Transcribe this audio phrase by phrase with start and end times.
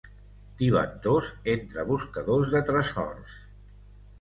[0.61, 1.27] Tibantors
[1.57, 3.37] entre buscadors de tresors.